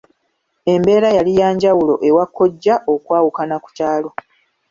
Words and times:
Embeera 0.73 1.09
yali 1.17 1.31
ya 1.39 1.49
njawulo 1.55 1.95
ewa 2.07 2.25
kkojja 2.27 2.75
okwawukana 2.93 3.55
ku 3.63 3.69
kyalo. 3.77 4.09